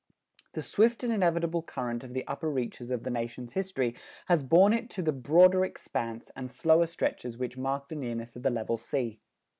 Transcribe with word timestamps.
The 0.53 0.63
swift 0.63 1.03
and 1.03 1.13
inevitable 1.13 1.61
current 1.61 2.03
of 2.03 2.15
the 2.15 2.25
upper 2.27 2.49
reaches 2.49 2.89
of 2.89 3.03
the 3.03 3.11
nation's 3.11 3.53
history 3.53 3.93
has 4.25 4.41
borne 4.41 4.73
it 4.73 4.89
to 4.89 5.03
the 5.03 5.11
broader 5.13 5.63
expanse 5.63 6.31
and 6.35 6.51
slower 6.51 6.87
stretches 6.87 7.37
which 7.37 7.55
mark 7.55 7.87
the 7.87 7.95
nearness 7.95 8.35
of 8.35 8.41
the 8.41 8.49
level 8.49 8.79
sea. 8.79 9.19